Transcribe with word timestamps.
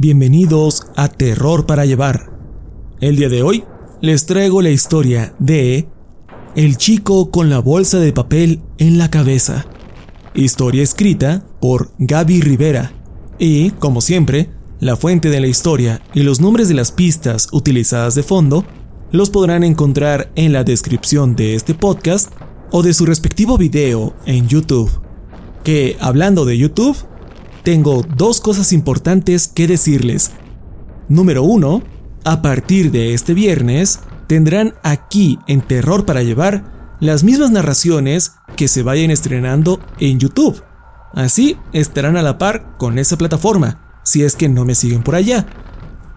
Bienvenidos 0.00 0.86
a 0.94 1.08
Terror 1.08 1.66
para 1.66 1.84
Llevar. 1.84 2.30
El 3.00 3.16
día 3.16 3.28
de 3.28 3.42
hoy 3.42 3.64
les 4.00 4.26
traigo 4.26 4.62
la 4.62 4.70
historia 4.70 5.34
de 5.40 5.88
El 6.54 6.76
chico 6.76 7.32
con 7.32 7.50
la 7.50 7.58
bolsa 7.58 7.98
de 7.98 8.12
papel 8.12 8.62
en 8.78 8.96
la 8.96 9.10
cabeza. 9.10 9.66
Historia 10.34 10.84
escrita 10.84 11.44
por 11.60 11.90
Gaby 11.98 12.42
Rivera. 12.42 12.92
Y, 13.40 13.70
como 13.70 14.00
siempre, 14.00 14.50
la 14.78 14.94
fuente 14.94 15.30
de 15.30 15.40
la 15.40 15.48
historia 15.48 16.00
y 16.14 16.22
los 16.22 16.40
nombres 16.40 16.68
de 16.68 16.74
las 16.74 16.92
pistas 16.92 17.48
utilizadas 17.50 18.14
de 18.14 18.22
fondo 18.22 18.64
los 19.10 19.30
podrán 19.30 19.64
encontrar 19.64 20.30
en 20.36 20.52
la 20.52 20.62
descripción 20.62 21.34
de 21.34 21.56
este 21.56 21.74
podcast 21.74 22.30
o 22.70 22.84
de 22.84 22.94
su 22.94 23.04
respectivo 23.04 23.58
video 23.58 24.14
en 24.26 24.46
YouTube. 24.46 24.92
Que, 25.64 25.96
hablando 25.98 26.44
de 26.44 26.56
YouTube, 26.56 26.96
tengo 27.68 28.02
dos 28.16 28.40
cosas 28.40 28.72
importantes 28.72 29.46
que 29.46 29.66
decirles. 29.66 30.30
Número 31.10 31.42
uno, 31.42 31.82
a 32.24 32.40
partir 32.40 32.90
de 32.90 33.12
este 33.12 33.34
viernes 33.34 34.00
tendrán 34.26 34.72
aquí 34.82 35.38
en 35.48 35.60
Terror 35.60 36.06
para 36.06 36.22
Llevar 36.22 36.96
las 36.98 37.24
mismas 37.24 37.50
narraciones 37.50 38.32
que 38.56 38.68
se 38.68 38.82
vayan 38.82 39.10
estrenando 39.10 39.80
en 40.00 40.18
YouTube. 40.18 40.62
Así 41.12 41.58
estarán 41.74 42.16
a 42.16 42.22
la 42.22 42.38
par 42.38 42.74
con 42.78 42.98
esa 42.98 43.18
plataforma, 43.18 44.00
si 44.02 44.22
es 44.22 44.34
que 44.34 44.48
no 44.48 44.64
me 44.64 44.74
siguen 44.74 45.02
por 45.02 45.14
allá. 45.14 45.44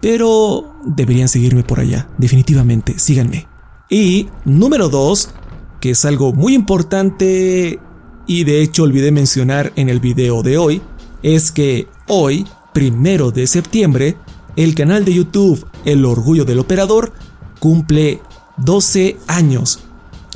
Pero 0.00 0.74
deberían 0.86 1.28
seguirme 1.28 1.64
por 1.64 1.80
allá, 1.80 2.08
definitivamente, 2.16 2.98
síganme. 2.98 3.46
Y 3.90 4.30
número 4.46 4.88
dos, 4.88 5.34
que 5.80 5.90
es 5.90 6.06
algo 6.06 6.32
muy 6.32 6.54
importante 6.54 7.78
y 8.26 8.44
de 8.44 8.62
hecho 8.62 8.84
olvidé 8.84 9.12
mencionar 9.12 9.72
en 9.76 9.90
el 9.90 10.00
video 10.00 10.42
de 10.42 10.56
hoy, 10.56 10.80
es 11.22 11.52
que 11.52 11.88
hoy, 12.08 12.46
primero 12.72 13.30
de 13.30 13.46
septiembre, 13.46 14.16
el 14.56 14.74
canal 14.74 15.04
de 15.04 15.14
YouTube 15.14 15.66
El 15.84 16.04
Orgullo 16.04 16.44
del 16.44 16.58
Operador 16.58 17.12
cumple 17.58 18.20
12 18.58 19.16
años. 19.26 19.80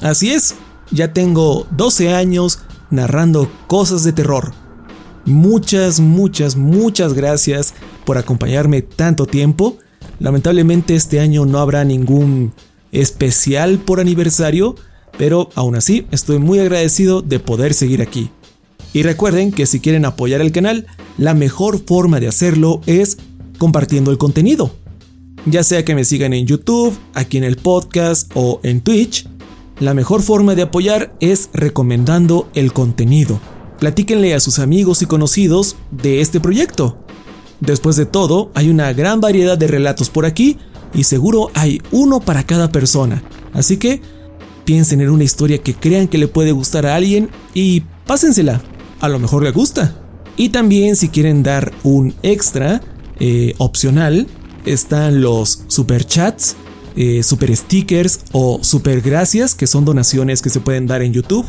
Así 0.02 0.30
es, 0.30 0.54
ya 0.90 1.12
tengo 1.12 1.66
12 1.72 2.14
años 2.14 2.60
narrando 2.90 3.50
cosas 3.66 4.04
de 4.04 4.12
terror. 4.12 4.52
Muchas, 5.24 6.00
muchas, 6.00 6.56
muchas 6.56 7.12
gracias 7.12 7.74
por 8.04 8.16
acompañarme 8.16 8.82
tanto 8.82 9.26
tiempo. 9.26 9.78
Lamentablemente 10.20 10.94
este 10.94 11.20
año 11.20 11.46
no 11.46 11.58
habrá 11.58 11.84
ningún 11.84 12.52
especial 12.92 13.78
por 13.78 14.00
aniversario, 14.00 14.76
pero 15.18 15.50
aún 15.54 15.74
así 15.74 16.06
estoy 16.10 16.38
muy 16.38 16.60
agradecido 16.60 17.22
de 17.22 17.40
poder 17.40 17.74
seguir 17.74 18.02
aquí. 18.02 18.30
Y 18.92 19.02
recuerden 19.02 19.52
que 19.52 19.66
si 19.66 19.80
quieren 19.80 20.04
apoyar 20.04 20.40
el 20.40 20.52
canal, 20.52 20.86
la 21.18 21.34
mejor 21.34 21.84
forma 21.84 22.20
de 22.20 22.28
hacerlo 22.28 22.80
es 22.86 23.18
compartiendo 23.58 24.10
el 24.10 24.18
contenido. 24.18 24.72
Ya 25.46 25.62
sea 25.62 25.84
que 25.84 25.94
me 25.94 26.04
sigan 26.04 26.32
en 26.32 26.46
YouTube, 26.46 26.96
aquí 27.14 27.36
en 27.36 27.44
el 27.44 27.56
podcast 27.56 28.30
o 28.34 28.60
en 28.62 28.80
Twitch, 28.80 29.28
la 29.78 29.94
mejor 29.94 30.22
forma 30.22 30.54
de 30.54 30.62
apoyar 30.62 31.14
es 31.20 31.50
recomendando 31.52 32.48
el 32.54 32.72
contenido. 32.72 33.38
Platíquenle 33.78 34.34
a 34.34 34.40
sus 34.40 34.58
amigos 34.58 35.02
y 35.02 35.06
conocidos 35.06 35.76
de 35.90 36.20
este 36.20 36.40
proyecto. 36.40 36.98
Después 37.60 37.96
de 37.96 38.06
todo, 38.06 38.50
hay 38.54 38.70
una 38.70 38.92
gran 38.92 39.20
variedad 39.20 39.58
de 39.58 39.66
relatos 39.66 40.08
por 40.08 40.24
aquí 40.24 40.56
y 40.94 41.04
seguro 41.04 41.50
hay 41.54 41.82
uno 41.90 42.20
para 42.20 42.44
cada 42.44 42.72
persona. 42.72 43.22
Así 43.52 43.76
que 43.76 44.00
piensen 44.64 45.00
en 45.00 45.10
una 45.10 45.24
historia 45.24 45.58
que 45.58 45.74
crean 45.74 46.08
que 46.08 46.18
le 46.18 46.26
puede 46.26 46.52
gustar 46.52 46.86
a 46.86 46.96
alguien 46.96 47.28
y 47.54 47.82
pásensela. 48.06 48.62
A 49.00 49.08
lo 49.08 49.18
mejor 49.18 49.42
le 49.42 49.50
gusta. 49.50 49.94
Y 50.36 50.50
también 50.50 50.96
si 50.96 51.08
quieren 51.08 51.42
dar 51.42 51.72
un 51.82 52.14
extra 52.22 52.82
eh, 53.18 53.54
opcional, 53.58 54.26
están 54.64 55.20
los 55.20 55.64
super 55.68 56.04
chats, 56.04 56.56
eh, 56.96 57.22
super 57.22 57.54
stickers 57.56 58.20
o 58.32 58.60
super 58.62 59.00
gracias, 59.00 59.54
que 59.54 59.66
son 59.66 59.84
donaciones 59.84 60.42
que 60.42 60.50
se 60.50 60.60
pueden 60.60 60.86
dar 60.86 61.02
en 61.02 61.12
YouTube. 61.12 61.46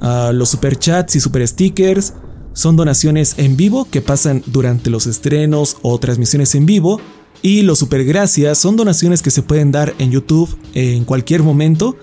Ah, 0.00 0.30
los 0.32 0.50
super 0.50 0.78
chats 0.78 1.16
y 1.16 1.20
super 1.20 1.46
stickers 1.46 2.14
son 2.52 2.76
donaciones 2.76 3.34
en 3.38 3.56
vivo 3.56 3.86
que 3.90 4.00
pasan 4.00 4.42
durante 4.46 4.90
los 4.90 5.06
estrenos 5.06 5.76
o 5.82 5.98
transmisiones 5.98 6.54
en 6.54 6.66
vivo. 6.66 7.00
Y 7.42 7.62
los 7.62 7.78
super 7.78 8.04
gracias 8.04 8.58
son 8.58 8.76
donaciones 8.76 9.22
que 9.22 9.30
se 9.30 9.42
pueden 9.42 9.70
dar 9.70 9.94
en 9.98 10.10
YouTube 10.10 10.56
en 10.74 11.04
cualquier 11.04 11.42
momento. 11.42 11.96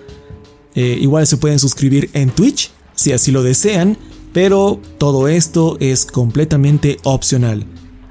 Eh, 0.74 0.98
igual 1.00 1.26
se 1.26 1.36
pueden 1.36 1.58
suscribir 1.58 2.10
en 2.12 2.30
Twitch 2.30 2.70
si 2.94 3.12
así 3.12 3.32
lo 3.32 3.42
desean, 3.42 3.98
pero 4.34 4.80
todo 4.98 5.28
esto 5.28 5.78
es 5.80 6.04
completamente 6.04 6.98
opcional. 7.04 7.64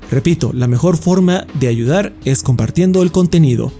Repito, 0.09 0.53
la 0.53 0.67
mejor 0.67 0.95
forma 0.97 1.45
de 1.59 1.67
ayudar 1.67 2.13
es 2.23 2.41
compartiendo 2.41 3.03
el 3.03 3.11
contenido. 3.11 3.73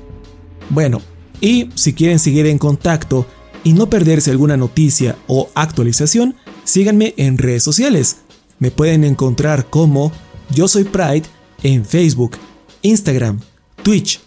Bueno, 0.69 1.01
y 1.39 1.69
si 1.75 1.93
quieren 1.93 2.19
seguir 2.19 2.45
en 2.45 2.57
contacto 2.57 3.25
y 3.63 3.71
no 3.71 3.89
perderse 3.89 4.29
alguna 4.29 4.57
noticia 4.57 5.15
o 5.27 5.49
actualización, 5.55 6.35
síganme 6.65 7.13
en 7.15 7.37
redes 7.37 7.63
sociales. 7.63 8.17
Me 8.59 8.72
pueden 8.72 9.05
encontrar 9.05 9.69
como 9.69 10.11
Yo 10.53 10.67
Soy 10.67 10.84
Pride 10.84 11.23
en 11.63 11.85
Facebook, 11.85 12.31
Instagram, 12.81 13.39
Twitch, 13.84 14.19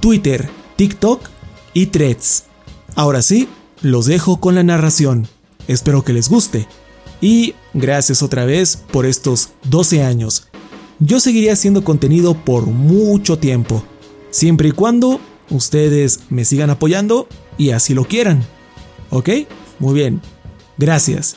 Twitter, 0.00 0.48
TikTok 0.76 1.20
y 1.74 1.86
Threads. 1.86 2.44
Ahora 2.94 3.22
sí, 3.22 3.48
los 3.82 4.06
dejo 4.06 4.38
con 4.38 4.54
la 4.54 4.62
narración. 4.62 5.26
Espero 5.66 6.04
que 6.04 6.12
les 6.12 6.28
guste. 6.28 6.68
Y 7.20 7.54
gracias 7.74 8.22
otra 8.22 8.44
vez 8.44 8.76
por 8.76 9.06
estos 9.06 9.50
12 9.64 10.02
años. 10.02 10.48
Yo 10.98 11.20
seguiría 11.20 11.52
haciendo 11.52 11.84
contenido 11.84 12.34
por 12.34 12.66
mucho 12.66 13.38
tiempo, 13.38 13.82
siempre 14.30 14.68
y 14.68 14.72
cuando 14.72 15.20
ustedes 15.50 16.20
me 16.30 16.44
sigan 16.44 16.70
apoyando 16.70 17.28
y 17.58 17.70
así 17.70 17.94
lo 17.94 18.04
quieran. 18.04 18.44
¿Ok? 19.10 19.30
Muy 19.78 19.94
bien. 19.94 20.20
Gracias. 20.78 21.36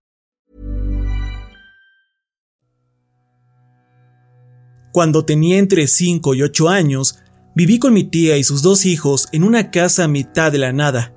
Cuando 4.91 5.23
tenía 5.25 5.57
entre 5.57 5.87
5 5.87 6.35
y 6.35 6.41
8 6.41 6.69
años, 6.69 7.19
viví 7.55 7.79
con 7.79 7.93
mi 7.93 8.03
tía 8.03 8.37
y 8.37 8.43
sus 8.43 8.61
dos 8.61 8.85
hijos 8.85 9.29
en 9.31 9.43
una 9.43 9.71
casa 9.71 10.05
a 10.05 10.07
mitad 10.07 10.51
de 10.51 10.57
la 10.57 10.73
nada. 10.73 11.15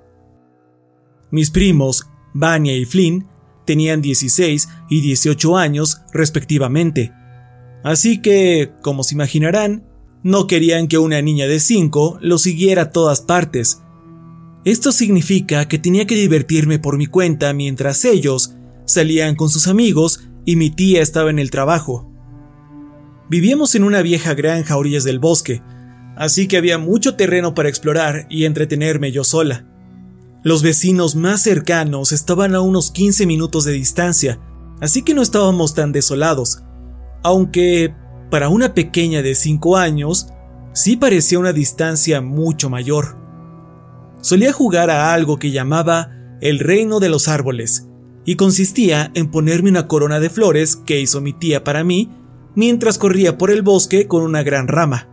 Mis 1.30 1.50
primos, 1.50 2.08
Vania 2.32 2.76
y 2.76 2.84
Flynn, 2.84 3.28
tenían 3.66 4.02
16 4.02 4.68
y 4.90 5.00
18 5.00 5.56
años 5.56 6.02
respectivamente. 6.12 7.12
Así 7.82 8.22
que, 8.22 8.72
como 8.82 9.02
se 9.02 9.14
imaginarán, 9.14 9.86
no 10.22 10.46
querían 10.46 10.88
que 10.88 10.98
una 10.98 11.20
niña 11.20 11.46
de 11.46 11.60
5 11.60 12.18
lo 12.20 12.38
siguiera 12.38 12.82
a 12.82 12.90
todas 12.90 13.20
partes. 13.20 13.82
Esto 14.64 14.92
significa 14.92 15.68
que 15.68 15.78
tenía 15.78 16.06
que 16.06 16.14
divertirme 16.14 16.78
por 16.78 16.96
mi 16.96 17.06
cuenta 17.06 17.52
mientras 17.52 18.04
ellos 18.04 18.54
salían 18.86 19.34
con 19.34 19.50
sus 19.50 19.66
amigos 19.66 20.28
y 20.46 20.56
mi 20.56 20.70
tía 20.70 21.02
estaba 21.02 21.30
en 21.30 21.38
el 21.38 21.50
trabajo. 21.50 22.13
Vivíamos 23.28 23.74
en 23.74 23.84
una 23.84 24.02
vieja 24.02 24.34
granja 24.34 24.74
a 24.74 24.76
orillas 24.76 25.04
del 25.04 25.18
bosque, 25.18 25.62
así 26.16 26.46
que 26.46 26.56
había 26.56 26.78
mucho 26.78 27.16
terreno 27.16 27.54
para 27.54 27.68
explorar 27.68 28.26
y 28.28 28.44
entretenerme 28.44 29.12
yo 29.12 29.24
sola. 29.24 29.66
Los 30.42 30.62
vecinos 30.62 31.16
más 31.16 31.42
cercanos 31.42 32.12
estaban 32.12 32.54
a 32.54 32.60
unos 32.60 32.90
15 32.90 33.26
minutos 33.26 33.64
de 33.64 33.72
distancia, 33.72 34.40
así 34.80 35.02
que 35.02 35.14
no 35.14 35.22
estábamos 35.22 35.74
tan 35.74 35.90
desolados, 35.90 36.62
aunque 37.22 37.94
para 38.30 38.50
una 38.50 38.74
pequeña 38.74 39.22
de 39.22 39.34
5 39.34 39.78
años 39.78 40.28
sí 40.74 40.96
parecía 40.96 41.38
una 41.38 41.54
distancia 41.54 42.20
mucho 42.20 42.68
mayor. 42.68 43.16
Solía 44.20 44.52
jugar 44.52 44.90
a 44.90 45.14
algo 45.14 45.38
que 45.38 45.50
llamaba 45.50 46.10
el 46.42 46.58
reino 46.58 47.00
de 47.00 47.08
los 47.08 47.28
árboles, 47.28 47.88
y 48.26 48.36
consistía 48.36 49.10
en 49.14 49.30
ponerme 49.30 49.70
una 49.70 49.86
corona 49.86 50.20
de 50.20 50.30
flores 50.30 50.76
que 50.76 51.00
hizo 51.00 51.20
mi 51.20 51.32
tía 51.32 51.62
para 51.62 51.84
mí 51.84 52.10
mientras 52.54 52.98
corría 52.98 53.38
por 53.38 53.50
el 53.50 53.62
bosque 53.62 54.06
con 54.06 54.22
una 54.22 54.42
gran 54.42 54.68
rama. 54.68 55.08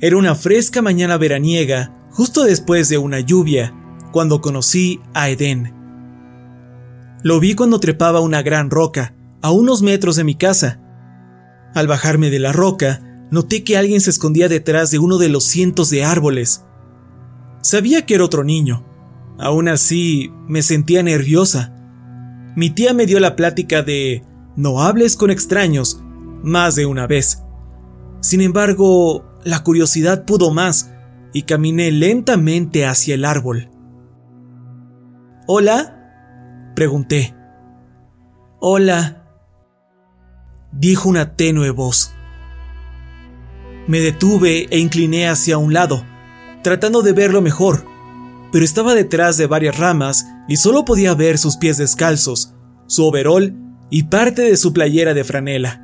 Era 0.00 0.16
una 0.16 0.34
fresca 0.34 0.82
mañana 0.82 1.16
veraniega, 1.16 2.08
justo 2.10 2.44
después 2.44 2.88
de 2.88 2.98
una 2.98 3.20
lluvia, 3.20 3.74
cuando 4.12 4.40
conocí 4.40 5.00
a 5.14 5.30
Edén. 5.30 5.74
Lo 7.22 7.40
vi 7.40 7.54
cuando 7.54 7.80
trepaba 7.80 8.20
una 8.20 8.42
gran 8.42 8.70
roca, 8.70 9.14
a 9.40 9.50
unos 9.50 9.82
metros 9.82 10.16
de 10.16 10.24
mi 10.24 10.34
casa. 10.34 10.80
Al 11.74 11.86
bajarme 11.86 12.30
de 12.30 12.38
la 12.38 12.52
roca, 12.52 13.26
noté 13.30 13.64
que 13.64 13.76
alguien 13.76 14.00
se 14.00 14.10
escondía 14.10 14.48
detrás 14.48 14.90
de 14.90 14.98
uno 14.98 15.18
de 15.18 15.28
los 15.28 15.44
cientos 15.44 15.90
de 15.90 16.04
árboles. 16.04 16.64
Sabía 17.62 18.04
que 18.04 18.14
era 18.14 18.24
otro 18.24 18.44
niño. 18.44 18.84
Aún 19.38 19.68
así, 19.68 20.30
me 20.46 20.62
sentía 20.62 21.02
nerviosa. 21.02 21.74
Mi 22.56 22.70
tía 22.70 22.94
me 22.94 23.06
dio 23.06 23.18
la 23.20 23.36
plática 23.36 23.82
de 23.82 24.22
no 24.54 24.82
hables 24.82 25.16
con 25.16 25.30
extraños 25.30 26.03
más 26.44 26.76
de 26.76 26.86
una 26.86 27.06
vez. 27.06 27.42
Sin 28.20 28.40
embargo, 28.40 29.24
la 29.44 29.62
curiosidad 29.64 30.24
pudo 30.24 30.50
más 30.50 30.92
y 31.32 31.42
caminé 31.42 31.90
lentamente 31.90 32.86
hacia 32.86 33.14
el 33.14 33.24
árbol. 33.24 33.70
¿Hola? 35.46 36.72
pregunté. 36.74 37.34
Hola, 38.60 39.24
dijo 40.72 41.08
una 41.08 41.36
tenue 41.36 41.70
voz. 41.70 42.14
Me 43.86 44.00
detuve 44.00 44.66
e 44.70 44.78
incliné 44.78 45.28
hacia 45.28 45.58
un 45.58 45.74
lado, 45.74 46.04
tratando 46.62 47.02
de 47.02 47.12
verlo 47.12 47.42
mejor, 47.42 47.84
pero 48.50 48.64
estaba 48.64 48.94
detrás 48.94 49.36
de 49.36 49.46
varias 49.46 49.78
ramas 49.78 50.26
y 50.48 50.56
solo 50.56 50.84
podía 50.84 51.14
ver 51.14 51.36
sus 51.36 51.56
pies 51.58 51.76
descalzos, 51.76 52.54
su 52.86 53.04
overol 53.04 53.54
y 53.90 54.04
parte 54.04 54.42
de 54.42 54.56
su 54.56 54.72
playera 54.72 55.12
de 55.12 55.24
franela. 55.24 55.83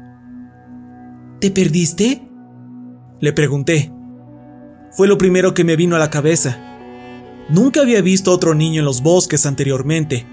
¿Te 1.41 1.51
perdiste? 1.51 2.29
Le 3.19 3.33
pregunté. 3.33 3.91
Fue 4.93 5.09
lo 5.09 5.17
primero 5.17 5.55
que 5.55 5.65
me 5.65 5.77
vino 5.77 5.97
a 5.97 5.99
la 5.99 6.11
cabeza. 6.11 6.59
Nunca 7.49 7.81
había 7.81 8.03
visto 8.03 8.31
a 8.31 8.35
otro 8.35 8.55
niño 8.55 8.81
en 8.81 8.85
los 8.85 9.03
bosques 9.03 9.47
anteriormente, 9.47 10.27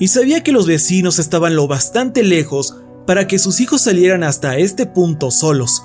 y 0.00 0.08
sabía 0.08 0.42
que 0.42 0.52
los 0.52 0.66
vecinos 0.66 1.18
estaban 1.18 1.54
lo 1.54 1.68
bastante 1.68 2.22
lejos 2.22 2.82
para 3.06 3.28
que 3.28 3.38
sus 3.38 3.60
hijos 3.60 3.82
salieran 3.82 4.24
hasta 4.24 4.56
este 4.56 4.86
punto 4.86 5.30
solos. 5.30 5.84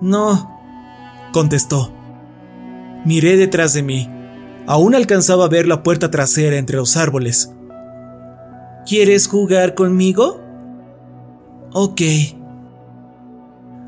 No, 0.00 0.58
contestó. 1.32 1.92
Miré 3.04 3.36
detrás 3.36 3.72
de 3.72 3.82
mí. 3.82 4.08
Aún 4.66 4.94
alcanzaba 4.94 5.44
a 5.44 5.48
ver 5.48 5.66
la 5.66 5.82
puerta 5.82 6.10
trasera 6.10 6.56
entre 6.56 6.76
los 6.76 6.96
árboles. 6.96 7.52
¿Quieres 8.86 9.28
jugar 9.28 9.74
conmigo? 9.74 10.40
Ok. 11.72 12.00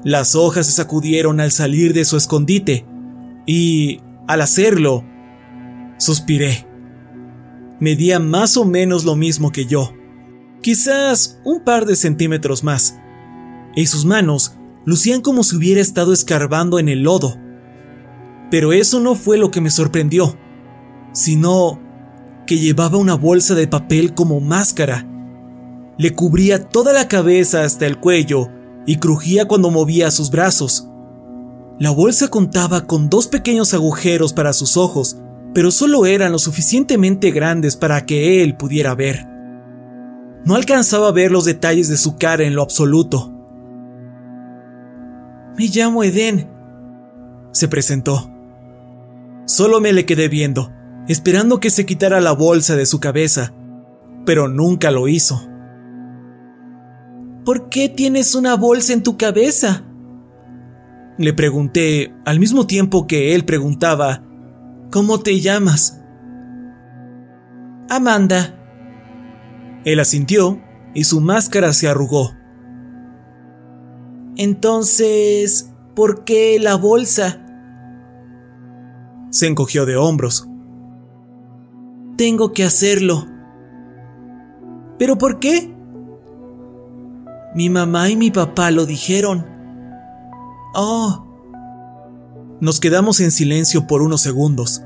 Las 0.02 0.34
hojas 0.34 0.66
se 0.66 0.72
sacudieron 0.72 1.40
al 1.40 1.52
salir 1.52 1.92
de 1.92 2.06
su 2.06 2.16
escondite 2.16 2.86
y, 3.44 4.00
al 4.26 4.40
hacerlo, 4.40 5.04
suspiré. 5.98 6.66
Medía 7.80 8.18
más 8.18 8.56
o 8.56 8.64
menos 8.64 9.04
lo 9.04 9.14
mismo 9.14 9.52
que 9.52 9.66
yo, 9.66 9.92
quizás 10.62 11.38
un 11.44 11.64
par 11.64 11.84
de 11.84 11.96
centímetros 11.96 12.64
más, 12.64 12.98
y 13.76 13.86
sus 13.86 14.06
manos 14.06 14.56
lucían 14.86 15.20
como 15.20 15.44
si 15.44 15.56
hubiera 15.56 15.82
estado 15.82 16.14
escarbando 16.14 16.78
en 16.78 16.88
el 16.88 17.02
lodo. 17.02 17.36
Pero 18.50 18.72
eso 18.72 19.00
no 19.00 19.14
fue 19.14 19.36
lo 19.36 19.50
que 19.50 19.60
me 19.60 19.70
sorprendió, 19.70 20.34
sino 21.12 21.78
que 22.46 22.58
llevaba 22.58 22.96
una 22.96 23.14
bolsa 23.14 23.54
de 23.54 23.68
papel 23.68 24.14
como 24.14 24.40
máscara. 24.40 25.06
Le 25.98 26.14
cubría 26.14 26.68
toda 26.68 26.94
la 26.94 27.06
cabeza 27.06 27.64
hasta 27.64 27.86
el 27.86 27.98
cuello 27.98 28.48
y 28.90 28.96
crujía 28.96 29.46
cuando 29.46 29.70
movía 29.70 30.10
sus 30.10 30.32
brazos. 30.32 30.88
La 31.78 31.92
bolsa 31.92 32.26
contaba 32.26 32.88
con 32.88 33.08
dos 33.08 33.28
pequeños 33.28 33.72
agujeros 33.72 34.32
para 34.32 34.52
sus 34.52 34.76
ojos, 34.76 35.16
pero 35.54 35.70
solo 35.70 36.06
eran 36.06 36.32
lo 36.32 36.40
suficientemente 36.40 37.30
grandes 37.30 37.76
para 37.76 38.04
que 38.04 38.42
él 38.42 38.56
pudiera 38.56 38.96
ver. 38.96 39.28
No 40.44 40.56
alcanzaba 40.56 41.06
a 41.06 41.12
ver 41.12 41.30
los 41.30 41.44
detalles 41.44 41.88
de 41.88 41.96
su 41.96 42.16
cara 42.16 42.42
en 42.42 42.56
lo 42.56 42.62
absoluto. 42.62 43.32
Me 45.56 45.68
llamo 45.68 46.02
Eden, 46.02 46.50
se 47.52 47.68
presentó. 47.68 48.28
Solo 49.44 49.80
me 49.80 49.92
le 49.92 50.04
quedé 50.04 50.28
viendo, 50.28 50.72
esperando 51.06 51.60
que 51.60 51.70
se 51.70 51.86
quitara 51.86 52.20
la 52.20 52.32
bolsa 52.32 52.74
de 52.74 52.86
su 52.86 52.98
cabeza, 52.98 53.54
pero 54.26 54.48
nunca 54.48 54.90
lo 54.90 55.06
hizo. 55.06 55.48
¿Por 57.44 57.68
qué 57.68 57.88
tienes 57.88 58.34
una 58.34 58.56
bolsa 58.56 58.92
en 58.92 59.02
tu 59.02 59.16
cabeza? 59.16 59.84
Le 61.18 61.32
pregunté 61.32 62.14
al 62.24 62.38
mismo 62.38 62.66
tiempo 62.66 63.06
que 63.06 63.34
él 63.34 63.44
preguntaba, 63.44 64.24
¿Cómo 64.90 65.20
te 65.20 65.38
llamas? 65.38 66.02
Amanda. 67.88 68.56
Él 69.84 70.00
asintió 70.00 70.60
y 70.94 71.04
su 71.04 71.20
máscara 71.20 71.72
se 71.72 71.88
arrugó. 71.88 72.32
Entonces, 74.36 75.72
¿por 75.94 76.24
qué 76.24 76.58
la 76.58 76.74
bolsa? 76.74 77.46
Se 79.30 79.46
encogió 79.46 79.86
de 79.86 79.96
hombros. 79.96 80.48
Tengo 82.16 82.52
que 82.52 82.64
hacerlo. 82.64 83.26
¿Pero 84.98 85.18
por 85.18 85.38
qué? 85.38 85.69
Mi 87.54 87.68
mamá 87.68 88.10
y 88.10 88.16
mi 88.16 88.30
papá 88.30 88.70
lo 88.70 88.86
dijeron. 88.86 89.46
Oh. 90.74 91.26
Nos 92.60 92.78
quedamos 92.78 93.20
en 93.20 93.30
silencio 93.30 93.86
por 93.86 94.02
unos 94.02 94.20
segundos. 94.20 94.82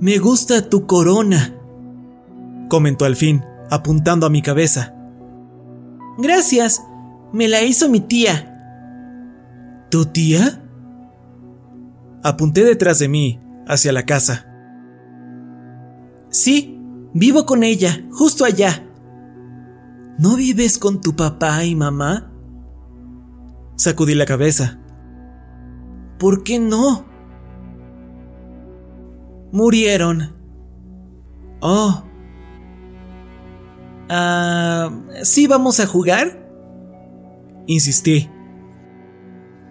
Me 0.00 0.18
gusta 0.18 0.68
tu 0.68 0.86
corona, 0.86 1.54
comentó 2.68 3.04
al 3.04 3.14
fin, 3.14 3.44
apuntando 3.70 4.26
a 4.26 4.30
mi 4.30 4.42
cabeza. 4.42 4.94
Gracias, 6.18 6.82
me 7.32 7.46
la 7.46 7.62
hizo 7.62 7.88
mi 7.88 8.00
tía. 8.00 8.48
¿Tu 9.90 10.06
tía? 10.06 10.60
Apunté 12.24 12.64
detrás 12.64 12.98
de 12.98 13.08
mí, 13.08 13.40
hacia 13.66 13.92
la 13.92 14.04
casa. 14.04 14.46
Sí, 16.30 16.80
vivo 17.14 17.46
con 17.46 17.62
ella, 17.62 18.04
justo 18.10 18.44
allá. 18.44 18.84
¿No 20.18 20.36
vives 20.36 20.78
con 20.78 21.00
tu 21.00 21.16
papá 21.16 21.64
y 21.64 21.74
mamá? 21.74 22.30
Sacudí 23.76 24.14
la 24.14 24.26
cabeza. 24.26 24.78
¿Por 26.18 26.44
qué 26.44 26.58
no? 26.58 27.04
Murieron. 29.50 30.34
Oh. 31.60 32.04
Ah, 34.08 34.90
¿sí 35.22 35.46
vamos 35.46 35.80
a 35.80 35.86
jugar? 35.86 36.48
Insistí. 37.66 38.30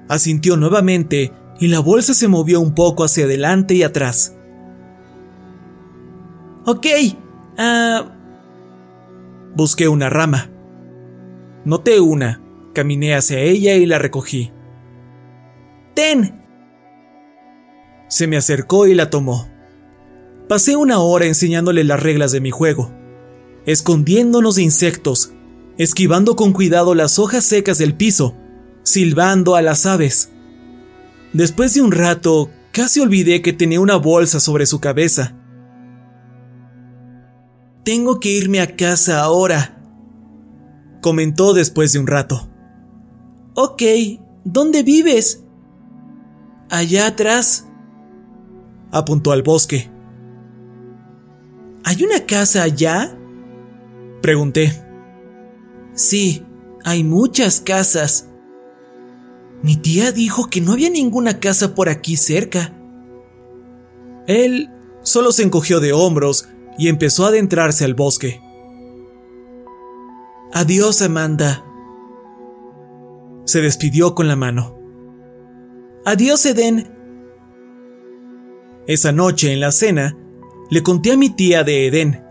Asintió 0.10 0.58
nuevamente 0.58 1.32
y 1.60 1.68
la 1.68 1.80
bolsa 1.80 2.14
se 2.14 2.28
movió 2.28 2.60
un 2.60 2.74
poco 2.74 3.04
hacia 3.04 3.26
adelante 3.26 3.76
y 3.76 3.84
atrás. 3.84 4.36
Ok. 6.66 6.88
Ah... 7.58 8.18
Busqué 9.56 9.88
una 9.88 10.10
rama. 10.10 10.50
Noté 11.66 12.00
una, 12.00 12.42
caminé 12.74 13.16
hacia 13.16 13.40
ella 13.40 13.76
y 13.76 13.86
la 13.86 14.00
recogí. 14.00 14.52
¡Ten! 15.94 16.42
Se 18.08 18.28
me 18.28 18.38
acercó 18.38 18.88
y 18.88 18.96
la 18.96 19.10
tomó. 19.10 19.50
Pasé 20.48 20.76
una 20.76 21.00
hora 21.00 21.26
enseñándole 21.26 21.84
las 21.84 22.02
reglas 22.02 22.32
de 22.32 22.42
mi 22.42 22.52
juego, 22.52 22.92
escondiéndonos 23.66 24.56
de 24.56 24.64
insectos, 24.64 25.34
esquivando 25.78 26.36
con 26.36 26.52
cuidado 26.54 26.96
las 26.96 27.20
hojas 27.20 27.46
secas 27.46 27.78
del 27.78 27.96
piso, 27.96 28.36
silbando 28.84 29.56
a 29.56 29.62
las 29.62 29.86
aves. 29.86 30.32
Después 31.34 31.74
de 31.74 31.82
un 31.82 31.92
rato, 31.92 32.50
casi 32.72 33.00
olvidé 33.00 33.42
que 33.42 33.54
tenía 33.54 33.80
una 33.80 33.96
bolsa 33.96 34.40
sobre 34.40 34.66
su 34.66 34.80
cabeza. 34.80 35.36
Tengo 37.84 38.20
que 38.20 38.30
irme 38.30 38.62
a 38.62 38.76
casa 38.76 39.22
ahora, 39.22 39.82
comentó 41.02 41.54
después 41.54 41.94
de 41.94 42.00
un 42.00 42.08
rato. 42.08 42.48
Ok, 43.56 43.82
¿dónde 44.44 44.84
vives? 44.84 45.44
Allá 46.70 47.08
atrás, 47.08 47.68
apuntó 48.92 49.32
al 49.32 49.42
bosque. 49.42 49.90
¿Hay 51.84 52.04
una 52.04 52.26
casa 52.28 52.62
allá? 52.64 53.18
Pregunté. 54.22 54.72
Sí, 55.94 56.46
hay 56.86 57.04
muchas 57.04 57.62
casas. 57.62 58.30
Mi 59.64 59.76
tía 59.76 60.12
dijo 60.12 60.48
que 60.50 60.62
no 60.62 60.74
había 60.74 60.90
ninguna 60.92 61.40
casa 61.40 61.74
por 61.74 61.90
aquí 61.90 62.16
cerca. 62.16 62.74
Él 64.28 64.70
solo 65.02 65.32
se 65.32 65.44
encogió 65.44 65.80
de 65.80 65.94
hombros 65.94 66.48
y 66.82 66.88
empezó 66.88 67.26
a 67.26 67.28
adentrarse 67.28 67.86
al 67.86 67.94
bosque. 67.94 68.42
Adiós, 70.52 71.04
Amanda. 71.04 71.64
Se 73.46 73.62
despidió 73.62 74.16
con 74.16 74.28
la 74.28 74.36
mano. 74.36 74.80
Adiós, 76.06 76.44
Eden. 76.48 76.92
Esa 78.88 79.12
noche 79.12 79.54
en 79.54 79.60
la 79.60 79.72
cena, 79.72 80.18
le 80.72 80.82
conté 80.82 81.12
a 81.12 81.18
mi 81.18 81.30
tía 81.30 81.64
de 81.64 81.86
Eden. 81.86 82.24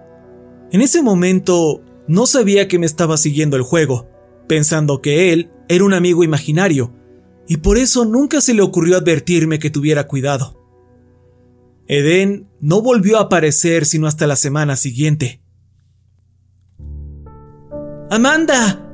En 0.73 0.81
ese 0.81 1.01
momento 1.01 1.85
no 2.09 2.27
sabía 2.27 2.67
que 2.67 2.81
me 2.81 2.87
estaba 2.87 3.19
siguiendo 3.19 3.57
el 3.57 3.63
juego, 3.63 4.11
pensando 4.49 5.01
que 5.01 5.33
él 5.33 5.53
era 5.69 5.85
un 5.85 5.95
amigo 5.95 6.25
imaginario 6.25 6.93
y 7.47 7.59
por 7.59 7.79
eso 7.79 8.05
nunca 8.05 8.41
se 8.41 8.55
le 8.55 8.63
ocurrió 8.63 8.97
advertirme 8.97 9.61
que 9.61 9.71
tuviera 9.71 10.09
cuidado. 10.09 10.60
Eden 11.93 12.49
no 12.61 12.83
volvió 12.83 13.19
a 13.19 13.23
aparecer 13.23 13.85
sino 13.85 14.07
hasta 14.07 14.29
la 14.29 14.37
semana 14.37 14.77
siguiente. 14.77 15.43
¡Amanda! 18.09 18.87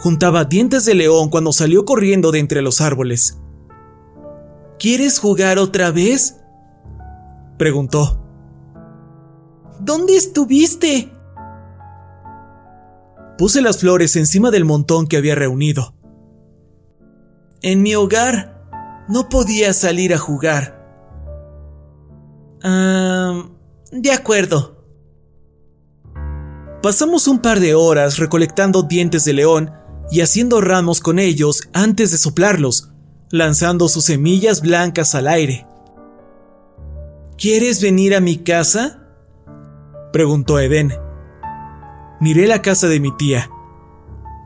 Juntaba 0.00 0.44
dientes 0.44 0.84
de 0.86 0.96
león 0.96 1.30
cuando 1.30 1.52
salió 1.52 1.84
corriendo 1.84 2.32
de 2.32 2.40
entre 2.40 2.62
los 2.62 2.80
árboles. 2.80 3.38
¿Quieres 4.80 5.20
jugar 5.20 5.60
otra 5.60 5.92
vez? 5.92 6.40
preguntó. 7.58 8.20
¿Dónde 9.78 10.16
estuviste? 10.16 11.12
Puse 13.38 13.62
las 13.62 13.78
flores 13.78 14.16
encima 14.16 14.50
del 14.50 14.64
montón 14.64 15.06
que 15.06 15.16
había 15.16 15.36
reunido. 15.36 15.94
En 17.62 17.82
mi 17.82 17.94
hogar 17.94 19.04
no 19.08 19.28
podía 19.28 19.72
salir 19.74 20.12
a 20.12 20.18
jugar. 20.18 20.79
Ah, 22.62 23.46
de 23.92 24.12
acuerdo. 24.12 24.84
Pasamos 26.82 27.28
un 27.28 27.40
par 27.40 27.60
de 27.60 27.74
horas 27.74 28.18
recolectando 28.18 28.82
dientes 28.82 29.24
de 29.24 29.34
león 29.34 29.70
y 30.10 30.22
haciendo 30.22 30.60
ramos 30.60 31.00
con 31.00 31.18
ellos 31.18 31.68
antes 31.72 32.10
de 32.10 32.18
soplarlos, 32.18 32.90
lanzando 33.30 33.88
sus 33.88 34.06
semillas 34.06 34.60
blancas 34.60 35.14
al 35.14 35.28
aire. 35.28 35.66
¿Quieres 37.36 37.80
venir 37.80 38.14
a 38.14 38.20
mi 38.20 38.38
casa? 38.38 39.06
preguntó 40.12 40.58
Eden. 40.58 40.92
Miré 42.20 42.46
la 42.46 42.60
casa 42.60 42.86
de 42.88 43.00
mi 43.00 43.16
tía. 43.16 43.50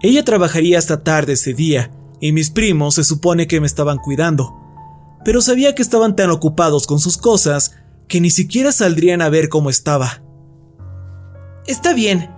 Ella 0.03 0.25
trabajaría 0.25 0.79
hasta 0.79 1.03
tarde 1.03 1.33
ese 1.33 1.55
día 1.55 1.91
y 2.21 2.33
mis 2.33 2.51
primos 2.51 2.97
se 2.97 3.05
supone 3.05 3.47
que 3.47 3.61
me 3.61 3.67
estaban 3.67 3.99
cuidando, 3.99 4.55
pero 5.25 5.41
sabía 5.41 5.75
que 5.75 5.83
estaban 5.83 6.15
tan 6.15 6.31
ocupados 6.31 6.87
con 6.87 7.01
sus 7.01 7.17
cosas 7.17 7.77
que 8.15 8.21
ni 8.21 8.31
siquiera 8.31 8.71
saldrían 8.71 9.23
a 9.23 9.29
ver 9.29 9.49
cómo 9.49 9.71
estaba. 9.71 10.23
Está 11.67 11.95
bien, 11.95 12.31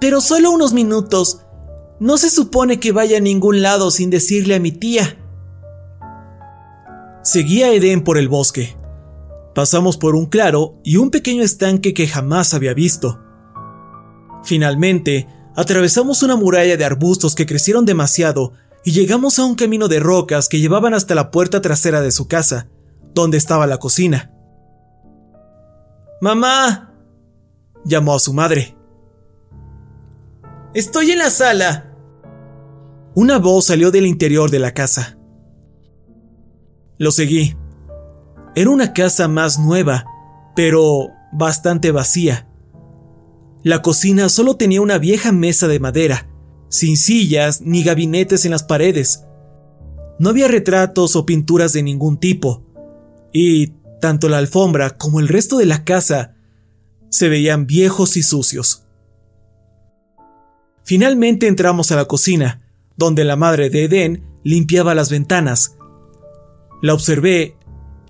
pero 0.00 0.20
solo 0.20 0.52
unos 0.52 0.72
minutos. 0.72 1.40
No 1.98 2.18
se 2.18 2.30
supone 2.30 2.78
que 2.78 2.92
vaya 2.92 3.16
a 3.16 3.20
ningún 3.20 3.60
lado 3.60 3.90
sin 3.90 4.10
decirle 4.10 4.54
a 4.54 4.60
mi 4.60 4.70
tía. 4.70 5.18
Seguí 7.24 7.64
a 7.64 7.72
Eden 7.72 8.04
por 8.04 8.16
el 8.16 8.28
bosque. 8.28 8.76
Pasamos 9.56 9.96
por 9.96 10.14
un 10.14 10.26
claro 10.26 10.78
y 10.84 10.98
un 10.98 11.10
pequeño 11.10 11.42
estanque 11.42 11.94
que 11.94 12.06
jamás 12.06 12.54
había 12.54 12.72
visto. 12.72 13.18
Finalmente, 14.44 15.26
atravesamos 15.56 16.22
una 16.22 16.36
muralla 16.36 16.76
de 16.76 16.84
arbustos 16.84 17.34
que 17.34 17.44
crecieron 17.44 17.84
demasiado 17.84 18.52
y 18.84 18.92
llegamos 18.92 19.40
a 19.40 19.44
un 19.44 19.56
camino 19.56 19.88
de 19.88 19.98
rocas 19.98 20.48
que 20.48 20.60
llevaban 20.60 20.94
hasta 20.94 21.16
la 21.16 21.32
puerta 21.32 21.60
trasera 21.60 22.02
de 22.02 22.12
su 22.12 22.28
casa, 22.28 22.68
donde 23.16 23.36
estaba 23.36 23.66
la 23.66 23.78
cocina. 23.78 24.33
¡Mamá! 26.24 26.90
llamó 27.84 28.14
a 28.14 28.18
su 28.18 28.32
madre. 28.32 28.74
Estoy 30.72 31.10
en 31.10 31.18
la 31.18 31.28
sala. 31.28 31.94
Una 33.14 33.38
voz 33.38 33.66
salió 33.66 33.90
del 33.90 34.06
interior 34.06 34.50
de 34.50 34.58
la 34.58 34.72
casa. 34.72 35.18
Lo 36.96 37.10
seguí. 37.10 37.54
Era 38.54 38.70
una 38.70 38.94
casa 38.94 39.28
más 39.28 39.58
nueva, 39.58 40.06
pero 40.56 41.10
bastante 41.30 41.90
vacía. 41.90 42.48
La 43.62 43.82
cocina 43.82 44.30
solo 44.30 44.56
tenía 44.56 44.80
una 44.80 44.96
vieja 44.96 45.30
mesa 45.30 45.68
de 45.68 45.78
madera 45.78 46.30
sin 46.70 46.96
sillas 46.96 47.60
ni 47.60 47.84
gabinetes 47.84 48.46
en 48.46 48.52
las 48.52 48.62
paredes. 48.62 49.26
No 50.18 50.30
había 50.30 50.48
retratos 50.48 51.16
o 51.16 51.26
pinturas 51.26 51.74
de 51.74 51.82
ningún 51.82 52.16
tipo, 52.16 52.64
y 53.30 53.74
tanto 54.04 54.28
la 54.28 54.36
alfombra 54.36 54.98
como 54.98 55.18
el 55.18 55.28
resto 55.28 55.56
de 55.56 55.64
la 55.64 55.82
casa 55.82 56.34
se 57.08 57.30
veían 57.30 57.66
viejos 57.66 58.18
y 58.18 58.22
sucios. 58.22 58.84
Finalmente 60.84 61.46
entramos 61.46 61.90
a 61.90 61.96
la 61.96 62.04
cocina, 62.04 62.60
donde 62.98 63.24
la 63.24 63.36
madre 63.36 63.70
de 63.70 63.84
Eden 63.84 64.24
limpiaba 64.42 64.94
las 64.94 65.08
ventanas. 65.08 65.78
La 66.82 66.92
observé 66.92 67.56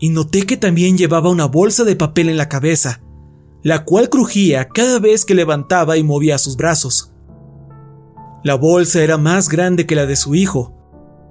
y 0.00 0.08
noté 0.08 0.46
que 0.46 0.56
también 0.56 0.98
llevaba 0.98 1.30
una 1.30 1.44
bolsa 1.44 1.84
de 1.84 1.94
papel 1.94 2.28
en 2.28 2.38
la 2.38 2.48
cabeza, 2.48 3.00
la 3.62 3.84
cual 3.84 4.08
crujía 4.08 4.66
cada 4.66 4.98
vez 4.98 5.24
que 5.24 5.36
levantaba 5.36 5.96
y 5.96 6.02
movía 6.02 6.38
sus 6.38 6.56
brazos. 6.56 7.12
La 8.42 8.56
bolsa 8.56 9.00
era 9.00 9.16
más 9.16 9.48
grande 9.48 9.86
que 9.86 9.94
la 9.94 10.06
de 10.06 10.16
su 10.16 10.34
hijo, 10.34 10.74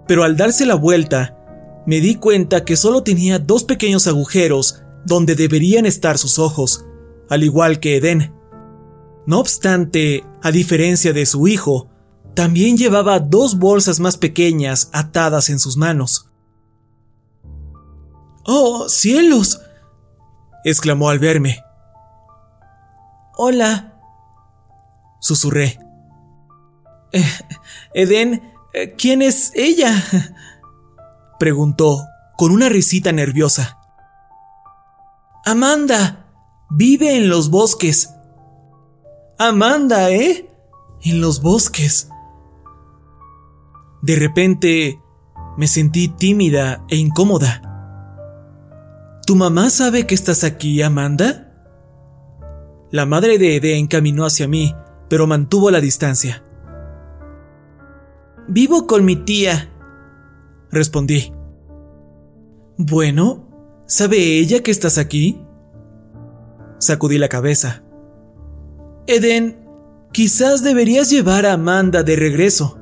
pero 0.07 0.23
al 0.23 0.37
darse 0.37 0.65
la 0.65 0.75
vuelta, 0.75 1.42
me 1.85 1.99
di 1.99 2.15
cuenta 2.15 2.63
que 2.65 2.77
solo 2.77 3.03
tenía 3.03 3.39
dos 3.39 3.63
pequeños 3.63 4.07
agujeros 4.07 4.81
donde 5.05 5.35
deberían 5.35 5.85
estar 5.85 6.17
sus 6.17 6.39
ojos, 6.39 6.85
al 7.29 7.43
igual 7.43 7.79
que 7.79 7.97
Eden. 7.97 8.33
No 9.25 9.39
obstante, 9.39 10.23
a 10.41 10.51
diferencia 10.51 11.13
de 11.13 11.25
su 11.25 11.47
hijo, 11.47 11.89
también 12.33 12.77
llevaba 12.77 13.19
dos 13.19 13.59
bolsas 13.59 13.99
más 13.99 14.17
pequeñas 14.17 14.89
atadas 14.91 15.49
en 15.49 15.59
sus 15.59 15.77
manos. 15.77 16.29
¡Oh, 18.45 18.89
cielos! 18.89 19.61
exclamó 20.63 21.09
al 21.09 21.19
verme. 21.19 21.63
Hola, 23.35 23.99
susurré. 25.19 25.79
Eh, 27.11 27.25
Eden, 27.93 28.53
eh, 28.73 28.95
¿quién 28.97 29.21
es 29.21 29.51
ella? 29.55 29.93
Preguntó 31.39 32.05
con 32.37 32.51
una 32.51 32.69
risita 32.69 33.11
nerviosa. 33.11 33.77
Amanda, 35.45 36.25
vive 36.69 37.17
en 37.17 37.29
los 37.29 37.49
bosques. 37.49 38.13
Amanda, 39.37 40.09
¿eh? 40.09 40.49
En 41.01 41.21
los 41.21 41.41
bosques. 41.41 42.09
De 44.01 44.15
repente 44.15 44.99
me 45.57 45.67
sentí 45.67 46.07
tímida 46.07 46.83
e 46.89 46.95
incómoda. 46.95 47.61
¿Tu 49.25 49.35
mamá 49.35 49.69
sabe 49.69 50.05
que 50.05 50.15
estás 50.15 50.43
aquí, 50.43 50.81
Amanda? 50.81 51.51
La 52.91 53.05
madre 53.05 53.37
de 53.37 53.55
Eden 53.55 53.87
caminó 53.87 54.25
hacia 54.25 54.47
mí, 54.47 54.75
pero 55.09 55.27
mantuvo 55.27 55.71
la 55.71 55.81
distancia. 55.81 56.43
Vivo 58.47 58.87
con 58.87 59.05
mi 59.05 59.15
tía, 59.15 59.72
respondí. 60.73 61.33
Bueno, 62.77 63.47
¿sabe 63.85 64.17
ella 64.17 64.61
que 64.63 64.71
estás 64.71 64.97
aquí? 64.97 65.41
Sacudí 66.79 67.17
la 67.17 67.29
cabeza. 67.29 67.83
Eden, 69.07 69.67
quizás 70.11 70.63
deberías 70.63 71.09
llevar 71.09 71.45
a 71.45 71.53
Amanda 71.53 72.03
de 72.03 72.15
regreso. 72.15 72.79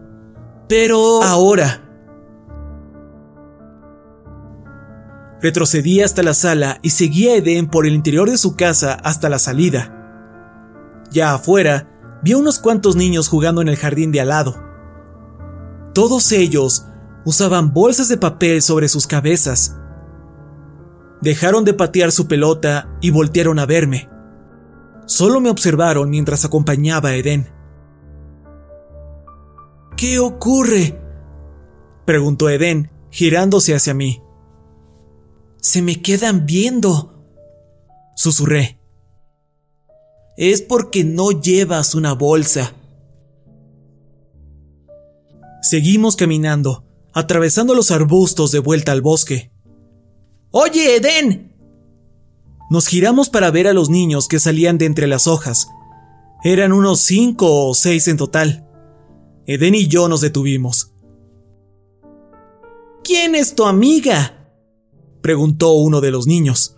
Pero... 0.67 1.21
Ahora. 1.21 1.88
Retrocedí 5.41 6.01
hasta 6.01 6.24
la 6.24 6.33
sala 6.33 6.77
y 6.81 6.91
seguí 6.91 7.27
a 7.27 7.36
Eden 7.36 7.67
por 7.67 7.86
el 7.86 7.93
interior 7.93 8.29
de 8.29 8.38
su 8.38 8.55
casa 8.55 8.93
hasta 8.93 9.27
la 9.27 9.39
salida. 9.39 9.98
Ya 11.12 11.33
afuera, 11.33 12.19
vi 12.24 12.33
a 12.33 12.38
unos 12.38 12.60
cuantos 12.60 12.95
niños 12.95 13.27
jugando 13.27 13.62
en 13.62 13.67
el 13.67 13.75
jardín 13.75 14.12
de 14.12 14.21
al 14.21 14.29
lado. 14.29 14.63
Todos 15.93 16.31
ellos 16.31 16.86
usaban 17.25 17.73
bolsas 17.73 18.09
de 18.09 18.17
papel 18.17 18.61
sobre 18.61 18.89
sus 18.89 19.07
cabezas. 19.07 19.77
Dejaron 21.21 21.65
de 21.65 21.73
patear 21.73 22.11
su 22.11 22.27
pelota 22.27 22.97
y 23.01 23.11
voltearon 23.11 23.59
a 23.59 23.65
verme. 23.65 24.09
Solo 25.05 25.39
me 25.39 25.49
observaron 25.49 26.09
mientras 26.09 26.45
acompañaba 26.45 27.09
a 27.09 27.15
Eden. 27.15 27.47
¿Qué 29.97 30.19
ocurre? 30.19 30.99
preguntó 32.05 32.49
Eden, 32.49 32.89
girándose 33.11 33.75
hacia 33.75 33.93
mí. 33.93 34.23
Se 35.57 35.81
me 35.83 36.01
quedan 36.01 36.47
viendo, 36.47 37.23
susurré. 38.15 38.79
Es 40.37 40.61
porque 40.61 41.03
no 41.03 41.29
llevas 41.31 41.93
una 41.93 42.13
bolsa. 42.13 42.73
Seguimos 45.61 46.15
caminando, 46.15 46.83
atravesando 47.13 47.75
los 47.75 47.91
arbustos 47.91 48.51
de 48.51 48.60
vuelta 48.60 48.91
al 48.91 49.01
bosque. 49.01 49.51
¡Oye, 50.51 50.98
Eden! 50.98 51.56
Nos 52.70 52.88
giramos 52.88 53.30
para 53.30 53.51
ver 53.51 53.68
a 53.68 53.74
los 53.74 53.89
niños 53.89 54.27
que 54.27 54.39
salían 54.39 54.77
de 54.77 54.86
entre 54.86 55.08
las 55.08 55.27
hojas. 55.27 55.68
Eran 56.44 56.72
unos 56.72 57.01
cinco 57.01 57.68
o 57.68 57.74
seis 57.74 58.08
en 58.08 58.18
total. 58.18 58.68
Eden 59.46 59.75
y 59.75 59.88
yo 59.88 60.08
nos 60.08 60.22
detuvimos. 60.22 60.94
¿Quién 63.03 63.36
es 63.36 63.56
tu 63.56 63.65
amiga? 63.65 64.48
preguntó 65.22 65.74
uno 65.74 66.01
de 66.01 66.12
los 66.12 66.27
niños. 66.27 66.77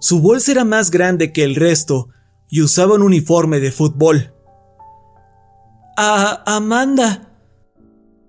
Su 0.00 0.20
bolsa 0.20 0.52
era 0.52 0.64
más 0.64 0.90
grande 0.90 1.32
que 1.32 1.42
el 1.42 1.56
resto 1.56 2.08
y 2.48 2.62
usaba 2.62 2.94
un 2.94 3.02
uniforme 3.02 3.60
de 3.60 3.72
fútbol. 3.72 4.32
A 5.96 6.44
Amanda, 6.46 7.36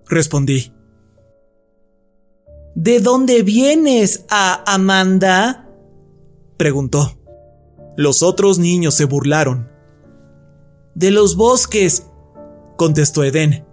respondí. 0.08 0.74
¿De 2.76 3.00
dónde 3.00 3.44
vienes, 3.44 4.26
a 4.30 4.64
Amanda? 4.74 5.70
preguntó. 6.58 7.18
Los 7.98 8.24
otros 8.24 8.60
niños 8.60 8.96
se 8.96 9.06
burlaron. 9.06 9.70
De 10.96 11.12
los 11.12 11.36
bosques, 11.36 12.08
contestó 12.78 13.24
Eden. 13.24 13.66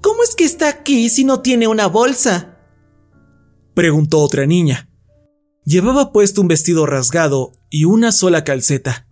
¿Cómo 0.00 0.22
es 0.22 0.34
que 0.34 0.44
está 0.44 0.68
aquí 0.68 1.08
si 1.08 1.24
no 1.24 1.40
tiene 1.40 1.68
una 1.68 1.86
bolsa? 1.86 2.58
preguntó 3.74 4.20
otra 4.20 4.46
niña. 4.46 4.88
Llevaba 5.64 6.12
puesto 6.12 6.40
un 6.40 6.48
vestido 6.48 6.86
rasgado 6.86 7.52
y 7.70 7.84
una 7.84 8.12
sola 8.12 8.44
calceta. 8.44 9.06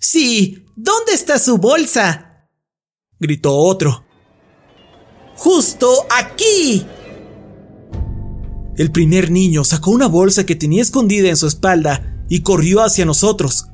Sí, 0.00 0.64
¿dónde 0.76 1.12
está 1.12 1.38
su 1.38 1.58
bolsa? 1.58 2.48
gritó 3.18 3.56
otro. 3.56 4.04
¡Justo 5.36 6.06
aquí! 6.10 6.86
El 8.76 8.90
primer 8.90 9.30
niño 9.30 9.64
sacó 9.64 9.90
una 9.90 10.06
bolsa 10.06 10.46
que 10.46 10.56
tenía 10.56 10.82
escondida 10.82 11.28
en 11.28 11.36
su 11.36 11.46
espalda 11.46 12.02
y 12.28 12.40
corrió 12.40 12.82
hacia 12.82 13.04
nosotros. 13.04 13.66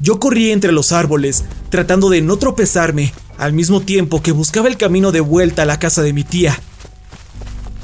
Yo 0.00 0.18
corrí 0.18 0.50
entre 0.50 0.72
los 0.72 0.92
árboles, 0.92 1.44
tratando 1.70 2.10
de 2.10 2.20
no 2.20 2.36
tropezarme, 2.36 3.12
al 3.38 3.52
mismo 3.52 3.80
tiempo 3.80 4.22
que 4.22 4.32
buscaba 4.32 4.68
el 4.68 4.76
camino 4.76 5.12
de 5.12 5.20
vuelta 5.20 5.62
a 5.62 5.66
la 5.66 5.78
casa 5.78 6.02
de 6.02 6.12
mi 6.12 6.24
tía. 6.24 6.58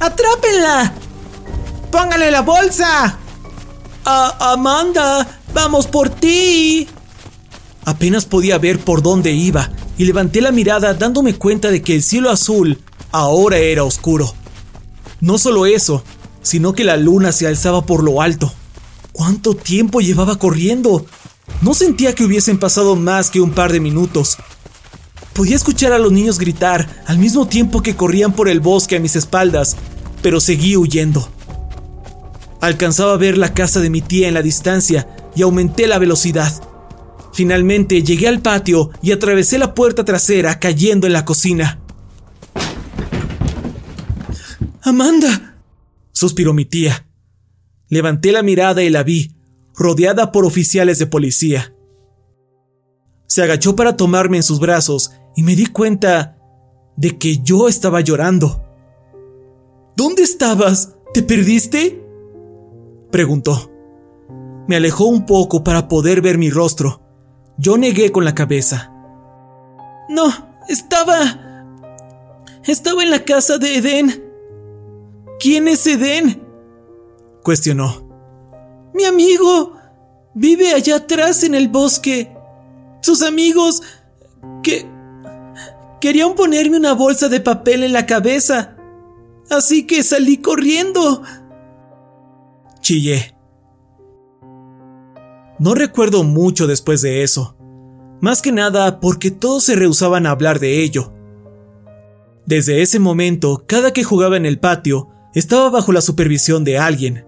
¡Atrápenla! 0.00 0.92
¡Póngale 1.90 2.30
la 2.30 2.42
bolsa! 2.42 3.18
Amanda, 4.04 5.40
vamos 5.54 5.86
por 5.86 6.08
ti. 6.10 6.88
Apenas 7.84 8.26
podía 8.26 8.58
ver 8.58 8.80
por 8.80 9.02
dónde 9.02 9.32
iba 9.32 9.70
y 9.98 10.04
levanté 10.04 10.40
la 10.40 10.52
mirada 10.52 10.94
dándome 10.94 11.34
cuenta 11.34 11.70
de 11.70 11.82
que 11.82 11.94
el 11.94 12.02
cielo 12.02 12.30
azul 12.30 12.78
ahora 13.10 13.58
era 13.58 13.84
oscuro. 13.84 14.32
No 15.20 15.36
solo 15.38 15.66
eso, 15.66 16.04
sino 16.40 16.72
que 16.72 16.84
la 16.84 16.96
luna 16.96 17.32
se 17.32 17.46
alzaba 17.46 17.84
por 17.84 18.04
lo 18.04 18.22
alto. 18.22 18.52
¿Cuánto 19.12 19.54
tiempo 19.54 20.00
llevaba 20.00 20.38
corriendo? 20.38 21.04
No 21.60 21.74
sentía 21.74 22.14
que 22.14 22.24
hubiesen 22.24 22.58
pasado 22.58 22.94
más 22.94 23.30
que 23.30 23.40
un 23.40 23.50
par 23.50 23.72
de 23.72 23.80
minutos. 23.80 24.38
Podía 25.32 25.56
escuchar 25.56 25.92
a 25.92 25.98
los 25.98 26.12
niños 26.12 26.38
gritar 26.38 27.02
al 27.06 27.18
mismo 27.18 27.48
tiempo 27.48 27.82
que 27.82 27.96
corrían 27.96 28.32
por 28.32 28.48
el 28.48 28.60
bosque 28.60 28.96
a 28.96 29.00
mis 29.00 29.16
espaldas, 29.16 29.76
pero 30.22 30.40
seguí 30.40 30.76
huyendo. 30.76 31.28
Alcanzaba 32.60 33.14
a 33.14 33.18
ver 33.18 33.36
la 33.36 33.54
casa 33.54 33.80
de 33.80 33.90
mi 33.90 34.00
tía 34.00 34.28
en 34.28 34.34
la 34.34 34.42
distancia 34.42 35.08
y 35.34 35.42
aumenté 35.42 35.88
la 35.88 35.98
velocidad. 35.98 36.52
Finalmente 37.38 38.02
llegué 38.02 38.26
al 38.26 38.42
patio 38.42 38.90
y 39.00 39.12
atravesé 39.12 39.58
la 39.58 39.72
puerta 39.72 40.04
trasera 40.04 40.58
cayendo 40.58 41.06
en 41.06 41.12
la 41.12 41.24
cocina. 41.24 41.78
Amanda, 44.82 45.56
suspiró 46.10 46.52
mi 46.52 46.64
tía. 46.64 47.06
Levanté 47.90 48.32
la 48.32 48.42
mirada 48.42 48.82
y 48.82 48.90
la 48.90 49.04
vi, 49.04 49.36
rodeada 49.76 50.32
por 50.32 50.44
oficiales 50.44 50.98
de 50.98 51.06
policía. 51.06 51.72
Se 53.28 53.44
agachó 53.44 53.76
para 53.76 53.96
tomarme 53.96 54.38
en 54.38 54.42
sus 54.42 54.58
brazos 54.58 55.12
y 55.36 55.44
me 55.44 55.54
di 55.54 55.66
cuenta 55.66 56.38
de 56.96 57.18
que 57.18 57.38
yo 57.38 57.68
estaba 57.68 58.00
llorando. 58.00 58.64
¿Dónde 59.96 60.24
estabas? 60.24 60.96
¿Te 61.14 61.22
perdiste? 61.22 62.04
preguntó. 63.12 63.70
Me 64.66 64.74
alejó 64.74 65.04
un 65.04 65.24
poco 65.24 65.62
para 65.62 65.86
poder 65.86 66.20
ver 66.20 66.36
mi 66.36 66.50
rostro 66.50 67.06
yo 67.58 67.76
negué 67.76 68.12
con 68.12 68.24
la 68.24 68.34
cabeza. 68.34 68.92
No, 70.08 70.32
estaba... 70.68 71.44
Estaba 72.64 73.02
en 73.02 73.10
la 73.10 73.24
casa 73.24 73.58
de 73.58 73.76
Eden. 73.76 74.24
¿Quién 75.38 75.68
es 75.68 75.86
Eden? 75.86 76.42
cuestionó. 77.42 78.06
Mi 78.94 79.04
amigo. 79.04 79.74
Vive 80.34 80.74
allá 80.74 80.96
atrás 80.96 81.42
en 81.44 81.54
el 81.54 81.68
bosque. 81.68 82.36
Sus 83.00 83.22
amigos... 83.22 83.82
que... 84.62 84.86
Querían 86.00 86.36
ponerme 86.36 86.76
una 86.76 86.92
bolsa 86.92 87.28
de 87.28 87.40
papel 87.40 87.82
en 87.82 87.92
la 87.92 88.06
cabeza. 88.06 88.76
Así 89.50 89.84
que 89.86 90.04
salí 90.04 90.36
corriendo. 90.36 91.22
Chillé. 92.80 93.37
No 95.58 95.74
recuerdo 95.74 96.22
mucho 96.24 96.66
después 96.66 97.02
de 97.02 97.22
eso, 97.22 97.56
más 98.20 98.42
que 98.42 98.52
nada 98.52 99.00
porque 99.00 99.30
todos 99.30 99.64
se 99.64 99.74
rehusaban 99.74 100.26
a 100.26 100.30
hablar 100.30 100.60
de 100.60 100.82
ello. 100.82 101.12
Desde 102.46 102.82
ese 102.82 102.98
momento, 102.98 103.64
cada 103.66 103.92
que 103.92 104.04
jugaba 104.04 104.36
en 104.36 104.46
el 104.46 104.58
patio, 104.58 105.08
estaba 105.34 105.68
bajo 105.68 105.92
la 105.92 106.00
supervisión 106.00 106.64
de 106.64 106.78
alguien. 106.78 107.26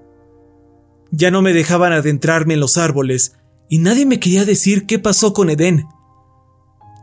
Ya 1.11 1.31
no 1.31 1.43
me 1.43 1.53
dejaban 1.53 1.93
adentrarme 1.93 2.55
en 2.55 2.61
los 2.61 2.79
árboles 2.79 3.37
y 3.69 3.79
nadie 3.79 4.07
me 4.07 4.21
quería 4.21 4.45
decir 4.45 4.87
qué 4.87 4.99
pasó 4.99 5.33
con 5.33 5.51
Edén. 5.51 5.87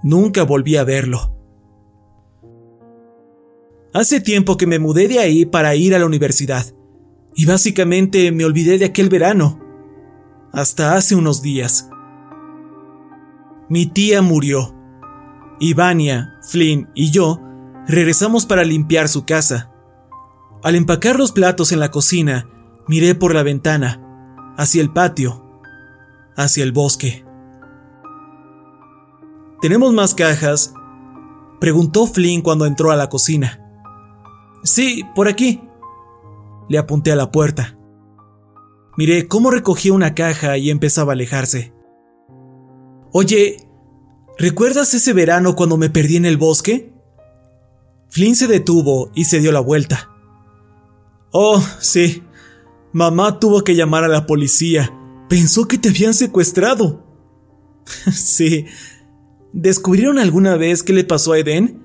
Nunca 0.03 0.43
volví 0.43 0.77
a 0.77 0.83
verlo. 0.83 1.33
Hace 3.93 4.19
tiempo 4.19 4.57
que 4.57 4.67
me 4.67 4.79
mudé 4.79 5.07
de 5.07 5.19
ahí 5.19 5.45
para 5.45 5.75
ir 5.75 5.95
a 5.95 5.99
la 5.99 6.05
universidad, 6.05 6.65
y 7.35 7.45
básicamente 7.45 8.31
me 8.31 8.45
olvidé 8.45 8.77
de 8.77 8.85
aquel 8.85 9.09
verano, 9.09 9.59
hasta 10.53 10.95
hace 10.95 11.15
unos 11.15 11.41
días. 11.41 11.89
Mi 13.69 13.85
tía 13.85 14.21
murió. 14.21 14.73
y 15.59 15.73
Vania, 15.73 16.35
Flynn 16.43 16.89
y 16.93 17.09
yo 17.09 17.39
regresamos 17.87 18.45
para 18.45 18.63
limpiar 18.63 19.09
su 19.09 19.25
casa. 19.25 19.71
Al 20.63 20.75
empacar 20.75 21.17
los 21.17 21.31
platos 21.31 21.71
en 21.71 21.79
la 21.79 21.89
cocina, 21.89 22.47
miré 22.87 23.15
por 23.15 23.33
la 23.33 23.43
ventana, 23.43 24.53
hacia 24.57 24.81
el 24.81 24.91
patio, 24.91 25.43
hacia 26.35 26.63
el 26.63 26.71
bosque. 26.71 27.25
¿Tenemos 29.61 29.93
más 29.93 30.13
cajas? 30.13 30.73
Preguntó 31.59 32.05
Flynn 32.05 32.41
cuando 32.41 32.65
entró 32.65 32.91
a 32.91 32.95
la 32.95 33.09
cocina. 33.09 33.59
Sí, 34.63 35.03
por 35.15 35.27
aquí. 35.27 35.61
Le 36.69 36.77
apunté 36.77 37.11
a 37.11 37.15
la 37.15 37.31
puerta. 37.31 37.76
Miré 38.97 39.27
cómo 39.27 39.51
recogía 39.51 39.93
una 39.93 40.15
caja 40.15 40.57
y 40.57 40.71
empezaba 40.71 41.11
a 41.11 41.13
alejarse. 41.13 41.71
Oye, 43.11 43.57
¿recuerdas 44.37 44.93
ese 44.95 45.13
verano 45.13 45.55
cuando 45.55 45.77
me 45.77 45.89
perdí 45.91 46.17
en 46.17 46.25
el 46.25 46.37
bosque? 46.37 46.91
Flynn 48.09 48.35
se 48.35 48.47
detuvo 48.47 49.11
y 49.13 49.25
se 49.25 49.39
dio 49.39 49.51
la 49.51 49.59
vuelta. 49.59 50.09
Oh, 51.31 51.63
sí. 51.79 52.23
Mamá 52.91 53.39
tuvo 53.39 53.63
que 53.63 53.75
llamar 53.75 54.03
a 54.03 54.07
la 54.07 54.25
policía. 54.25 54.91
Pensó 55.29 55.67
que 55.67 55.77
te 55.77 55.89
habían 55.89 56.15
secuestrado. 56.15 57.05
sí. 58.11 58.65
¿Descubrieron 59.53 60.17
alguna 60.17 60.57
vez 60.57 60.81
qué 60.81 60.93
le 60.93 61.03
pasó 61.03 61.33
a 61.33 61.39
Eden? 61.39 61.83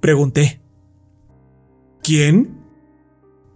Pregunté. 0.00 0.60
¿Quién? 2.02 2.58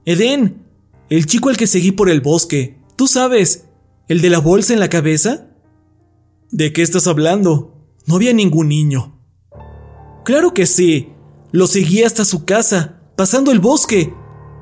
Eden, 0.04 0.65
el 1.08 1.26
chico 1.26 1.48
al 1.48 1.56
que 1.56 1.66
seguí 1.66 1.92
por 1.92 2.10
el 2.10 2.20
bosque. 2.20 2.78
Tú 2.96 3.06
sabes, 3.06 3.68
el 4.08 4.20
de 4.20 4.30
la 4.30 4.38
bolsa 4.38 4.72
en 4.72 4.80
la 4.80 4.88
cabeza. 4.88 5.48
¿De 6.50 6.72
qué 6.72 6.82
estás 6.82 7.06
hablando? 7.06 7.74
No 8.06 8.16
había 8.16 8.32
ningún 8.32 8.68
niño. 8.68 9.20
Claro 10.24 10.54
que 10.54 10.66
sí. 10.66 11.12
Lo 11.52 11.66
seguí 11.66 12.02
hasta 12.02 12.24
su 12.24 12.44
casa, 12.44 13.00
pasando 13.16 13.52
el 13.52 13.60
bosque. 13.60 14.12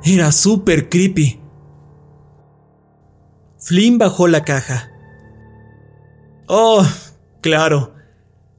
Era 0.05 0.33
súper 0.33 0.89
creepy. 0.89 1.41
Flynn 3.59 3.97
bajó 3.97 4.29
la 4.29 4.45
caja. 4.45 4.91
Oh, 6.47 6.87
claro. 7.41 7.95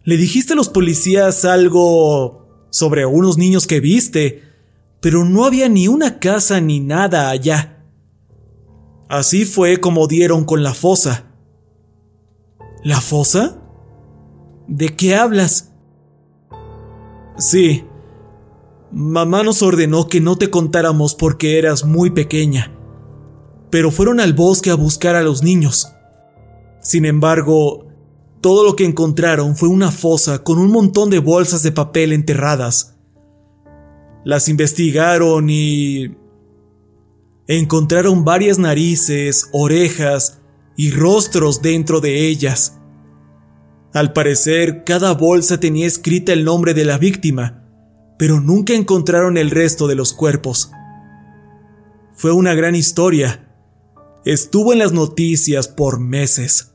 Le 0.03 0.17
dijiste 0.17 0.53
a 0.53 0.55
los 0.55 0.69
policías 0.69 1.45
algo 1.45 2.67
sobre 2.71 3.05
unos 3.05 3.37
niños 3.37 3.67
que 3.67 3.79
viste, 3.79 4.43
pero 5.01 5.23
no 5.23 5.45
había 5.45 5.69
ni 5.69 5.87
una 5.87 6.19
casa 6.19 6.59
ni 6.61 6.79
nada 6.79 7.29
allá. 7.29 7.74
Así 9.07 9.45
fue 9.45 9.79
como 9.79 10.07
dieron 10.07 10.45
con 10.45 10.63
la 10.63 10.73
fosa. 10.73 11.25
¿La 12.83 13.01
fosa? 13.01 13.61
¿De 14.67 14.95
qué 14.95 15.15
hablas? 15.15 15.73
Sí. 17.37 17.85
Mamá 18.91 19.43
nos 19.43 19.61
ordenó 19.61 20.07
que 20.07 20.21
no 20.21 20.37
te 20.37 20.49
contáramos 20.49 21.15
porque 21.15 21.57
eras 21.57 21.85
muy 21.85 22.11
pequeña 22.11 22.75
pero 23.75 23.91
fueron 23.91 24.21
al 24.21 24.31
bosque 24.31 24.69
a 24.69 24.75
buscar 24.75 25.15
a 25.15 25.21
los 25.21 25.43
niños. 25.43 25.91
Sin 26.81 27.03
embargo, 27.03 27.85
todo 28.39 28.63
lo 28.63 28.77
que 28.77 28.85
encontraron 28.85 29.57
fue 29.57 29.67
una 29.67 29.91
fosa 29.91 30.45
con 30.45 30.59
un 30.59 30.71
montón 30.71 31.09
de 31.09 31.19
bolsas 31.19 31.61
de 31.61 31.73
papel 31.73 32.13
enterradas. 32.13 32.95
Las 34.23 34.47
investigaron 34.47 35.49
y... 35.49 36.15
encontraron 37.47 38.25
varias 38.25 38.60
narices, 38.60 39.49
orejas 39.51 40.39
y 40.75 40.91
rostros 40.91 41.62
dentro 41.62 42.01
de 42.01 42.27
ellas. 42.27 42.77
Al 43.93 44.13
parecer, 44.13 44.84
cada 44.84 45.13
bolsa 45.13 45.60
tenía 45.60 45.88
escrita 45.88 46.34
el 46.34 46.43
nombre 46.43 46.73
de 46.73 46.86
la 46.86 46.97
víctima, 46.97 47.63
pero 48.17 48.41
nunca 48.41 48.73
encontraron 48.73 49.38
el 49.38 49.51
resto 49.51 49.88
de 49.88 49.95
los 49.95 50.13
cuerpos. 50.13 50.71
Fue 52.13 52.31
una 52.31 52.53
gran 52.53 52.75
historia, 52.75 53.47
estuvo 54.25 54.73
en 54.73 54.79
las 54.79 54.91
noticias 54.91 55.67
por 55.67 55.99
meses. 55.99 56.74